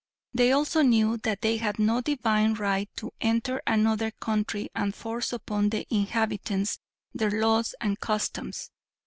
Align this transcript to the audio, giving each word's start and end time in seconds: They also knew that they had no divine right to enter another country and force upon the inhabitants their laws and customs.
They 0.33 0.51
also 0.51 0.81
knew 0.81 1.17
that 1.17 1.41
they 1.41 1.57
had 1.57 1.77
no 1.77 2.01
divine 2.01 2.55
right 2.55 2.89
to 2.95 3.11
enter 3.21 3.61
another 3.67 4.09
country 4.09 4.71
and 4.73 4.95
force 4.95 5.31
upon 5.31 5.69
the 5.69 5.85
inhabitants 5.93 6.79
their 7.13 7.29
laws 7.29 7.75
and 7.79 7.99
customs. 7.99 8.71